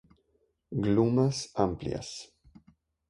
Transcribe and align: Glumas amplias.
Glumas 0.85 1.43
amplias. 1.53 2.09